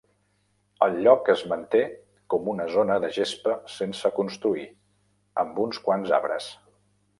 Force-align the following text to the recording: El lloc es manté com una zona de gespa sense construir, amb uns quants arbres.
El 0.85 0.95
lloc 1.07 1.27
es 1.33 1.43
manté 1.51 1.81
com 2.35 2.49
una 2.55 2.65
zona 2.77 2.97
de 3.05 3.11
gespa 3.19 3.55
sense 3.75 4.13
construir, 4.17 4.67
amb 5.45 5.63
uns 5.69 5.85
quants 5.91 6.19
arbres. 6.23 6.53